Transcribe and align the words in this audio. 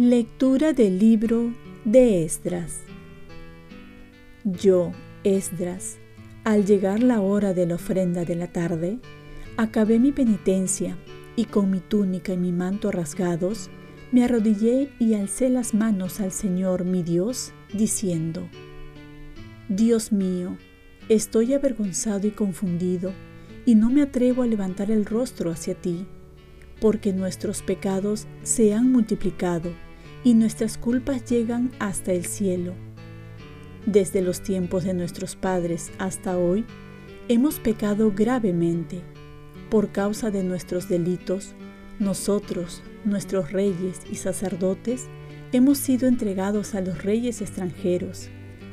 Lectura 0.00 0.72
del 0.72 1.00
libro 1.00 1.52
de 1.84 2.24
Esdras. 2.24 2.82
Yo, 4.44 4.92
Esdras, 5.24 5.98
al 6.44 6.64
llegar 6.64 7.02
la 7.02 7.20
hora 7.20 7.52
de 7.52 7.66
la 7.66 7.74
ofrenda 7.74 8.24
de 8.24 8.36
la 8.36 8.46
tarde, 8.46 9.00
acabé 9.56 9.98
mi 9.98 10.12
penitencia 10.12 10.96
y 11.34 11.46
con 11.46 11.72
mi 11.72 11.80
túnica 11.80 12.32
y 12.32 12.36
mi 12.36 12.52
manto 12.52 12.92
rasgados, 12.92 13.70
me 14.10 14.24
arrodillé 14.24 14.90
y 14.98 15.14
alcé 15.14 15.50
las 15.50 15.74
manos 15.74 16.20
al 16.20 16.32
Señor 16.32 16.84
mi 16.84 17.02
Dios, 17.02 17.52
diciendo, 17.72 18.48
Dios 19.68 20.12
mío, 20.12 20.56
estoy 21.08 21.52
avergonzado 21.52 22.26
y 22.26 22.30
confundido, 22.30 23.12
y 23.66 23.74
no 23.74 23.90
me 23.90 24.00
atrevo 24.00 24.42
a 24.42 24.46
levantar 24.46 24.90
el 24.90 25.04
rostro 25.04 25.50
hacia 25.50 25.74
ti, 25.74 26.06
porque 26.80 27.12
nuestros 27.12 27.60
pecados 27.62 28.26
se 28.42 28.72
han 28.72 28.90
multiplicado 28.90 29.72
y 30.24 30.34
nuestras 30.34 30.78
culpas 30.78 31.24
llegan 31.28 31.70
hasta 31.78 32.12
el 32.12 32.24
cielo. 32.24 32.74
Desde 33.84 34.22
los 34.22 34.42
tiempos 34.42 34.84
de 34.84 34.94
nuestros 34.94 35.36
padres 35.36 35.92
hasta 35.98 36.38
hoy, 36.38 36.64
hemos 37.28 37.58
pecado 37.58 38.12
gravemente. 38.14 39.02
Por 39.70 39.92
causa 39.92 40.30
de 40.30 40.42
nuestros 40.42 40.88
delitos, 40.88 41.54
nosotros, 41.98 42.82
nuestros 43.04 43.52
reyes 43.52 44.02
y 44.10 44.16
sacerdotes, 44.16 45.06
hemos 45.52 45.78
sido 45.78 46.06
entregados 46.06 46.74
a 46.74 46.80
los 46.80 47.02
reyes 47.02 47.40
extranjeros, 47.40 48.28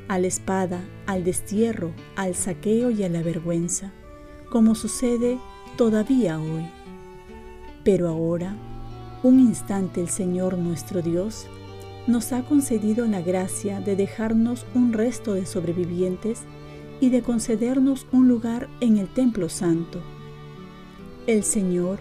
a 0.08 0.20
la 0.20 0.28
espada, 0.28 0.84
al 1.08 1.24
destierro, 1.24 1.94
al 2.16 2.36
saqueo 2.36 2.92
y 2.92 3.04
a 3.04 3.10
la 3.10 3.24
vergüenza, 3.24 3.92
como 4.50 4.76
sucede 4.76 5.40
todavía 5.78 6.40
hoy. 6.40 6.68
Pero 7.84 8.10
ahora, 8.10 8.56
un 9.24 9.40
instante 9.40 10.02
el 10.02 10.10
Señor 10.10 10.58
nuestro 10.58 11.02
Dios 11.02 11.48
nos 12.08 12.32
ha 12.34 12.44
concedido 12.44 13.08
la 13.08 13.22
gracia 13.22 13.80
de 13.80 13.96
dejarnos 13.96 14.66
un 14.76 14.94
resto 14.94 15.34
de 15.34 15.46
sobrevivientes 15.46 16.44
y 17.02 17.10
de 17.10 17.24
concedernos 17.24 18.06
un 18.12 18.28
lugar 18.28 18.70
en 18.80 18.98
el 18.98 19.08
templo 19.08 19.50
santo. 19.50 20.02
El 21.26 21.44
Señor 21.44 22.00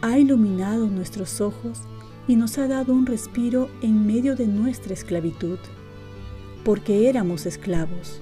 ha 0.00 0.18
iluminado 0.18 0.86
nuestros 0.86 1.40
ojos 1.40 1.80
y 2.26 2.36
nos 2.36 2.58
ha 2.58 2.68
dado 2.68 2.92
un 2.92 3.06
respiro 3.06 3.68
en 3.82 4.06
medio 4.06 4.36
de 4.36 4.46
nuestra 4.46 4.92
esclavitud, 4.92 5.58
porque 6.64 7.08
éramos 7.08 7.46
esclavos. 7.46 8.20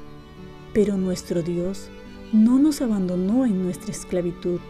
Pero 0.73 0.97
nuestro 0.97 1.43
Dios 1.43 1.89
no 2.33 2.59
nos 2.59 2.81
abandonó 2.81 3.45
en 3.45 3.63
nuestra 3.63 3.91
esclavitud, 3.91 4.61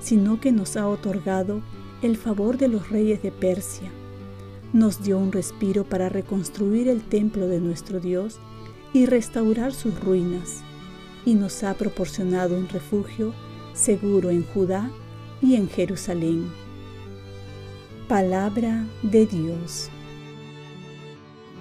sino 0.00 0.40
que 0.40 0.52
nos 0.52 0.76
ha 0.76 0.86
otorgado 0.88 1.62
el 2.02 2.16
favor 2.16 2.58
de 2.58 2.68
los 2.68 2.90
reyes 2.90 3.22
de 3.22 3.30
Persia. 3.30 3.90
Nos 4.72 5.02
dio 5.02 5.18
un 5.18 5.32
respiro 5.32 5.84
para 5.84 6.08
reconstruir 6.08 6.88
el 6.88 7.02
templo 7.02 7.46
de 7.46 7.60
nuestro 7.60 8.00
Dios 8.00 8.38
y 8.92 9.06
restaurar 9.06 9.72
sus 9.72 9.98
ruinas, 10.00 10.62
y 11.24 11.34
nos 11.34 11.62
ha 11.62 11.74
proporcionado 11.74 12.58
un 12.58 12.68
refugio 12.68 13.32
seguro 13.72 14.30
en 14.30 14.44
Judá 14.44 14.90
y 15.44 15.56
en 15.56 15.68
Jerusalén. 15.68 16.50
Palabra 18.08 18.86
de 19.02 19.26
Dios. 19.26 19.90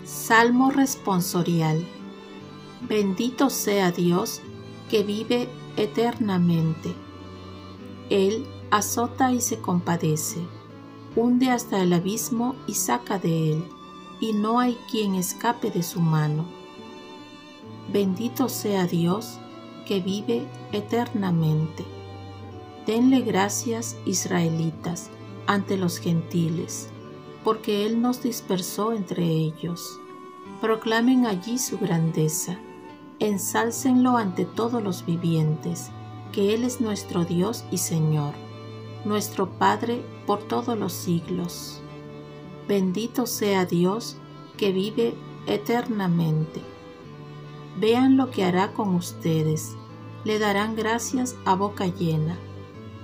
Salmo 0.05 0.71
responsorial. 0.71 1.85
Bendito 2.87 3.49
sea 3.49 3.91
Dios 3.91 4.41
que 4.89 5.03
vive 5.03 5.49
eternamente. 5.75 6.93
Él 8.09 8.45
azota 8.71 9.33
y 9.33 9.41
se 9.41 9.59
compadece, 9.59 10.39
hunde 11.17 11.49
hasta 11.49 11.81
el 11.81 11.91
abismo 11.91 12.55
y 12.67 12.75
saca 12.75 13.19
de 13.19 13.51
él, 13.51 13.65
y 14.21 14.31
no 14.31 14.59
hay 14.59 14.77
quien 14.89 15.15
escape 15.15 15.71
de 15.71 15.83
su 15.83 15.99
mano. 15.99 16.45
Bendito 17.91 18.47
sea 18.47 18.87
Dios 18.87 19.39
que 19.85 19.99
vive 19.99 20.47
eternamente. 20.71 21.83
Denle 22.85 23.21
gracias, 23.21 23.97
israelitas, 24.05 25.09
ante 25.47 25.77
los 25.77 25.97
gentiles, 25.99 26.89
porque 27.43 27.85
Él 27.85 28.01
nos 28.01 28.21
dispersó 28.21 28.93
entre 28.93 29.25
ellos. 29.25 29.99
Proclamen 30.61 31.25
allí 31.25 31.57
su 31.57 31.77
grandeza, 31.77 32.57
ensálcenlo 33.19 34.17
ante 34.17 34.45
todos 34.45 34.83
los 34.83 35.05
vivientes, 35.05 35.89
que 36.31 36.53
Él 36.53 36.63
es 36.63 36.81
nuestro 36.81 37.25
Dios 37.25 37.63
y 37.71 37.77
Señor 37.77 38.33
nuestro 39.05 39.49
Padre 39.49 40.01
por 40.25 40.43
todos 40.43 40.77
los 40.77 40.93
siglos. 40.93 41.81
Bendito 42.67 43.25
sea 43.25 43.65
Dios 43.65 44.17
que 44.57 44.71
vive 44.71 45.15
eternamente. 45.45 46.61
Vean 47.77 48.17
lo 48.17 48.29
que 48.31 48.43
hará 48.43 48.73
con 48.73 48.95
ustedes. 48.95 49.75
Le 50.23 50.39
darán 50.39 50.75
gracias 50.75 51.35
a 51.45 51.55
boca 51.55 51.87
llena. 51.87 52.37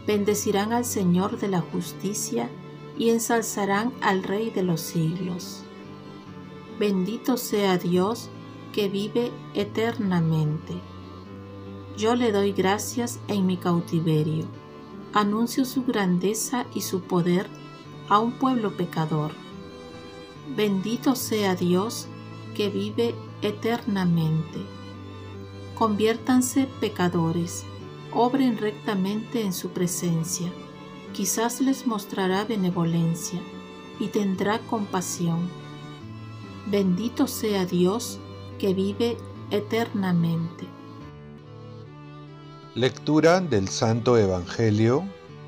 Bendecirán 0.09 0.73
al 0.73 0.85
Señor 0.85 1.37
de 1.37 1.49
la 1.49 1.61
justicia 1.61 2.49
y 2.97 3.11
ensalzarán 3.11 3.93
al 4.01 4.23
Rey 4.23 4.49
de 4.49 4.63
los 4.63 4.81
siglos. 4.81 5.61
Bendito 6.79 7.37
sea 7.37 7.77
Dios 7.77 8.31
que 8.73 8.89
vive 8.89 9.31
eternamente. 9.53 10.73
Yo 11.95 12.15
le 12.15 12.31
doy 12.31 12.53
gracias 12.53 13.19
en 13.27 13.45
mi 13.45 13.57
cautiverio 13.57 14.47
anuncio 15.13 15.63
su 15.63 15.83
grandeza 15.83 16.65
y 16.73 16.81
su 16.81 17.01
poder 17.01 17.45
a 18.09 18.17
un 18.17 18.31
pueblo 18.31 18.75
pecador. 18.75 19.33
Bendito 20.55 21.15
sea 21.15 21.53
Dios 21.53 22.07
que 22.55 22.69
vive 22.69 23.13
eternamente. 23.43 24.59
Conviértanse 25.75 26.67
pecadores, 26.79 27.63
obren 28.13 28.57
rectamente 28.57 29.41
en 29.41 29.53
su 29.53 29.69
presencia. 29.69 30.51
Quizás 31.13 31.61
les 31.61 31.85
mostrará 31.87 32.43
benevolencia 32.45 33.39
y 33.99 34.07
tendrá 34.07 34.59
compasión. 34.59 35.49
Bendito 36.67 37.27
sea 37.27 37.65
Dios 37.65 38.19
que 38.57 38.73
vive 38.73 39.17
eternamente. 39.51 40.65
Lectura 42.75 43.41
del 43.41 43.67
Santo 43.67 44.17
Evangelio 44.17 45.03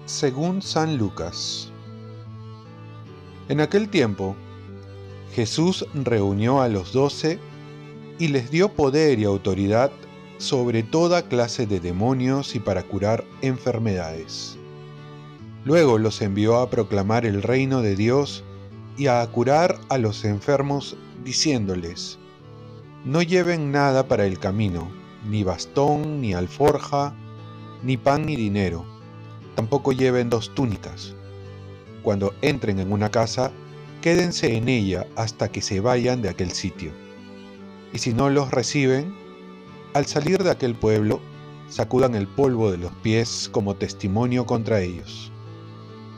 según 0.06 0.62
San 0.62 0.98
Lucas. 0.98 1.72
En 3.48 3.62
aquel 3.62 3.90
tiempo, 3.90 4.36
Jesús 5.34 5.86
reunió 5.94 6.62
a 6.62 6.68
los 6.68 6.92
doce 6.92 7.40
y 8.20 8.28
les 8.28 8.52
dio 8.52 8.70
poder 8.70 9.20
y 9.20 9.24
autoridad 9.24 9.92
sobre 10.42 10.82
toda 10.82 11.28
clase 11.28 11.68
de 11.68 11.80
demonios 11.80 12.56
y 12.56 12.60
para 12.60 12.82
curar 12.82 13.24
enfermedades. 13.42 14.58
Luego 15.66 16.00
los 16.00 16.20
envió 16.22 16.58
a 16.58 16.70
proclamar 16.72 17.28
el 17.28 17.44
reino 17.44 17.84
de 17.84 17.96
Dios 17.96 18.44
y 18.98 19.06
a 19.06 19.26
curar 19.28 19.80
a 19.90 20.00
los 20.00 20.26
enfermos, 20.26 20.98
diciéndoles, 21.24 22.18
No 23.06 23.22
lleven 23.22 23.72
nada 23.72 24.08
para 24.08 24.26
el 24.26 24.40
camino 24.40 24.90
ni 25.30 25.44
bastón, 25.44 26.22
ni 26.22 26.34
alforja, 26.34 27.14
ni 27.84 27.98
pan 27.98 28.26
ni 28.26 28.36
dinero. 28.36 28.84
Tampoco 29.54 29.92
lleven 29.92 30.32
dos 30.32 30.56
túnicas. 30.56 31.16
Cuando 32.02 32.34
entren 32.42 32.80
en 32.80 32.92
una 32.92 33.12
casa, 33.12 33.52
quédense 34.02 34.56
en 34.56 34.70
ella 34.70 35.06
hasta 35.16 35.52
que 35.52 35.62
se 35.62 35.80
vayan 35.82 36.24
de 36.24 36.30
aquel 36.30 36.52
sitio. 36.52 36.92
Y 37.94 38.00
si 38.00 38.14
no 38.14 38.32
los 38.32 38.50
reciben, 38.50 39.21
al 39.94 40.06
salir 40.06 40.44
de 40.44 40.52
aquel 40.52 40.76
pueblo, 40.76 41.20
sacudan 41.70 42.16
el 42.16 42.28
polvo 42.28 42.72
de 42.72 42.78
los 42.78 42.92
pies 43.04 43.50
como 43.52 43.76
testimonio 43.76 44.46
contra 44.46 44.82
ellos. 44.82 45.32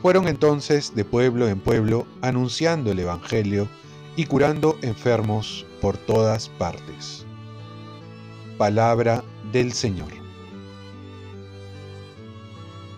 Fueron 0.02 0.28
entonces 0.28 0.94
de 0.94 1.04
pueblo 1.04 1.48
en 1.48 1.60
pueblo 1.60 2.06
anunciando 2.20 2.92
el 2.92 2.98
Evangelio 2.98 3.68
y 4.16 4.26
curando 4.26 4.76
enfermos 4.82 5.64
por 5.80 5.96
todas 5.96 6.48
partes. 6.50 7.24
Palabra 8.58 9.24
del 9.52 9.72
Señor. 9.72 10.08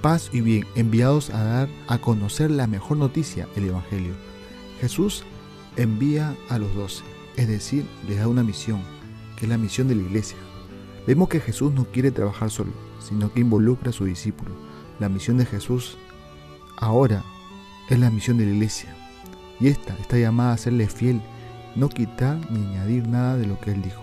Paz 0.02 0.30
y 0.32 0.40
bien, 0.40 0.66
enviados 0.74 1.30
a 1.30 1.42
dar 1.42 1.68
a 1.88 1.98
conocer 1.98 2.50
la 2.50 2.66
mejor 2.66 2.96
noticia, 2.96 3.48
el 3.56 3.68
Evangelio. 3.68 4.14
Jesús 4.80 5.24
envía 5.76 6.36
a 6.48 6.58
los 6.58 6.74
doce, 6.74 7.02
es 7.36 7.48
decir, 7.48 7.86
les 8.06 8.18
da 8.18 8.28
una 8.28 8.42
misión, 8.42 8.82
que 9.36 9.46
es 9.46 9.48
la 9.48 9.58
misión 9.58 9.88
de 9.88 9.94
la 9.94 10.02
iglesia. 10.02 10.36
Vemos 11.06 11.28
que 11.28 11.40
Jesús 11.40 11.72
no 11.72 11.84
quiere 11.84 12.10
trabajar 12.10 12.50
solo, 12.50 12.72
sino 13.00 13.32
que 13.32 13.40
involucra 13.40 13.90
a 13.90 13.92
su 13.92 14.04
discípulo. 14.04 14.50
La 14.98 15.08
misión 15.08 15.38
de 15.38 15.46
Jesús 15.46 15.96
ahora 16.76 17.22
es 17.88 17.98
la 17.98 18.10
misión 18.10 18.38
de 18.38 18.46
la 18.46 18.52
iglesia. 18.52 18.94
Y 19.60 19.68
esta 19.68 19.94
está 19.94 20.18
llamada 20.18 20.52
a 20.52 20.58
serle 20.58 20.88
fiel 20.88 21.20
no 21.76 21.88
quitar 21.88 22.38
ni 22.50 22.66
añadir 22.66 23.06
nada 23.06 23.36
de 23.36 23.46
lo 23.46 23.60
que 23.60 23.70
Él 23.70 23.82
dijo, 23.82 24.00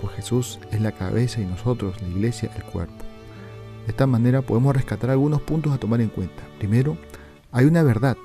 pues 0.00 0.14
Jesús 0.14 0.60
es 0.70 0.80
la 0.80 0.92
cabeza 0.92 1.40
y 1.40 1.44
nosotros, 1.44 2.00
la 2.00 2.08
iglesia, 2.08 2.50
el 2.56 2.62
cuerpo. 2.64 3.04
De 3.84 3.90
esta 3.90 4.06
manera 4.06 4.42
podemos 4.42 4.74
rescatar 4.74 5.10
algunos 5.10 5.42
puntos 5.42 5.72
a 5.72 5.78
tomar 5.78 6.00
en 6.00 6.08
cuenta. 6.08 6.42
Primero, 6.58 6.96
hay 7.52 7.66
una 7.66 7.82
verdad. 7.82 8.16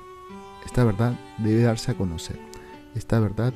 Esta 0.64 0.84
verdad 0.84 1.18
debe 1.38 1.62
darse 1.62 1.90
a 1.90 1.94
conocer. 1.94 2.38
Esta 2.94 3.20
verdad 3.20 3.52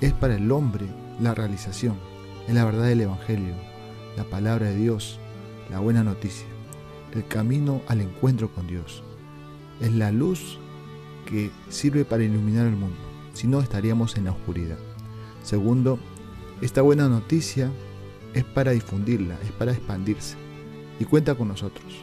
es 0.00 0.12
para 0.12 0.34
el 0.34 0.50
hombre 0.50 0.86
la 1.20 1.34
realización. 1.34 2.11
Es 2.48 2.54
la 2.54 2.64
verdad 2.64 2.86
del 2.86 3.02
Evangelio, 3.02 3.54
la 4.16 4.24
palabra 4.24 4.66
de 4.66 4.76
Dios, 4.76 5.20
la 5.70 5.78
buena 5.78 6.02
noticia, 6.02 6.46
el 7.14 7.24
camino 7.28 7.82
al 7.86 8.00
encuentro 8.00 8.52
con 8.52 8.66
Dios. 8.66 9.04
Es 9.80 9.92
la 9.92 10.10
luz 10.10 10.58
que 11.24 11.52
sirve 11.68 12.04
para 12.04 12.24
iluminar 12.24 12.66
el 12.66 12.74
mundo, 12.74 12.96
si 13.32 13.46
no 13.46 13.60
estaríamos 13.60 14.16
en 14.16 14.24
la 14.24 14.32
oscuridad. 14.32 14.78
Segundo, 15.44 16.00
esta 16.60 16.82
buena 16.82 17.08
noticia 17.08 17.70
es 18.34 18.42
para 18.42 18.72
difundirla, 18.72 19.38
es 19.44 19.52
para 19.52 19.70
expandirse 19.70 20.36
y 20.98 21.04
cuenta 21.04 21.36
con 21.36 21.46
nosotros. 21.46 21.94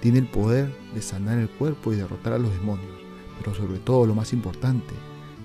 Tiene 0.00 0.18
el 0.18 0.26
poder 0.26 0.74
de 0.94 1.00
sanar 1.00 1.38
el 1.38 1.48
cuerpo 1.48 1.92
y 1.92 1.96
derrotar 1.96 2.32
a 2.32 2.38
los 2.38 2.50
demonios, 2.50 2.90
pero 3.38 3.54
sobre 3.54 3.78
todo 3.78 4.04
lo 4.04 4.16
más 4.16 4.32
importante, 4.32 4.94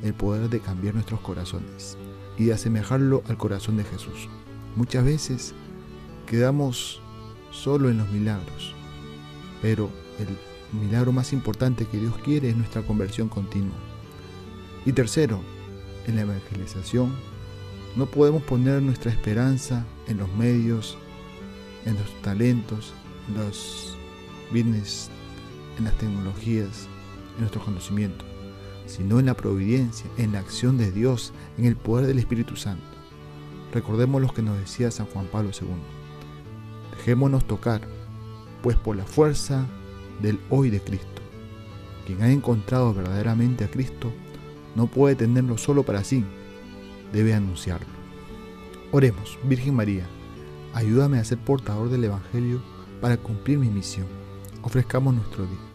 el 0.02 0.16
poder 0.16 0.50
de 0.50 0.62
cambiar 0.62 0.96
nuestros 0.96 1.20
corazones 1.20 1.96
y 2.38 2.52
asemejarlo 2.52 3.24
al 3.28 3.38
corazón 3.38 3.78
de 3.78 3.84
Jesús. 3.84 4.30
Muchas 4.76 5.06
veces 5.06 5.54
quedamos 6.26 7.02
solo 7.52 7.90
en 7.90 7.98
los 7.98 8.10
milagros, 8.10 8.74
pero 9.62 9.90
el 10.20 10.80
milagro 10.80 11.12
más 11.12 11.34
importante 11.34 11.86
que 11.86 12.00
Dios 12.00 12.18
quiere 12.24 12.50
es 12.50 12.58
nuestra 12.58 12.82
conversión 12.82 13.30
continua. 13.30 13.78
Y 14.86 14.92
tercero, 14.92 15.40
en 16.08 16.16
la 16.16 16.22
evangelización 16.22 17.12
no 17.96 18.06
podemos 18.06 18.44
poner 18.44 18.82
nuestra 18.82 19.12
esperanza 19.12 19.86
en 20.08 20.18
los 20.18 20.30
medios, 20.36 20.98
en 21.86 21.96
los 21.96 22.22
talentos, 22.22 22.94
en 23.28 23.36
los 23.36 23.96
bienes, 24.52 25.10
en 25.78 25.86
las 25.86 25.98
tecnologías, 25.98 26.88
en 27.36 27.42
nuestro 27.42 27.64
conocimiento, 27.64 28.26
sino 28.86 29.20
en 29.20 29.26
la 29.26 29.36
providencia, 29.36 30.10
en 30.18 30.32
la 30.34 30.40
acción 30.40 30.78
de 30.78 30.92
Dios, 30.92 31.34
en 31.58 31.66
el 31.66 31.76
poder 31.76 32.08
del 32.08 32.20
Espíritu 32.20 32.56
Santo. 32.56 32.86
Recordemos 33.74 34.22
lo 34.22 34.34
que 34.34 34.42
nos 34.42 34.58
decía 34.58 34.92
San 34.92 35.08
Juan 35.08 35.28
Pablo 35.28 35.52
II. 35.60 35.68
Dejémonos 36.98 37.46
tocar, 37.46 37.82
pues 38.62 38.78
por 38.78 38.96
la 38.96 39.06
fuerza 39.06 39.66
del 40.22 40.40
hoy 40.50 40.70
de 40.70 40.80
Cristo. 40.80 41.22
Quien 42.06 42.22
ha 42.22 42.32
encontrado 42.32 42.94
verdaderamente 42.94 43.64
a 43.64 43.72
Cristo 43.72 44.12
no 44.76 44.88
puede 44.88 45.16
tenerlo 45.16 45.58
solo 45.58 45.84
para 45.84 46.04
sí, 46.04 46.24
debe 47.12 47.34
anunciarlo. 47.34 47.88
Oremos, 48.92 49.38
Virgen 49.44 49.76
María, 49.76 50.08
ayúdame 50.74 51.18
a 51.20 51.24
ser 51.24 51.38
portador 51.38 51.90
del 51.90 52.04
Evangelio 52.04 52.62
para 53.02 53.18
cumplir 53.18 53.58
mi 53.58 53.70
misión. 53.70 54.08
Ofrezcamos 54.62 55.14
nuestro 55.14 55.46
día. 55.46 55.75